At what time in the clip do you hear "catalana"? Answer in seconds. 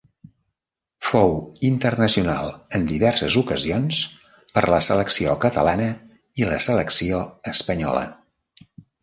5.45-5.91